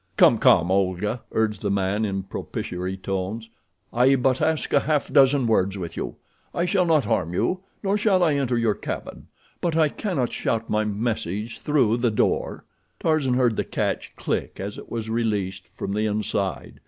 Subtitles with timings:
[0.17, 3.51] "Come, come, Olga," urged the man, in propitiary tones;
[3.93, 6.15] "I but ask a half dozen words with you.
[6.55, 9.27] I shall not harm you, nor shall I enter your cabin;
[9.61, 12.65] but I cannot shout my message through the door."
[12.99, 16.79] Tarzan heard the catch click as it was released from the inside.